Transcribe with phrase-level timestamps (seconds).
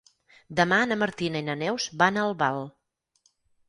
[0.59, 2.63] Demà na Martina i na Neus van a Albal.